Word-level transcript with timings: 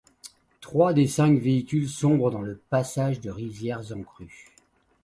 Trois 0.61 0.93
des 0.95 1.05
cinq 1.05 1.37
véhicules 1.39 1.87
sombrent 1.87 2.31
dans 2.31 2.41
le 2.41 2.59
passage 2.71 3.19
de 3.21 3.29
rivières 3.29 3.95
en 3.95 4.01
crue. 4.01 4.47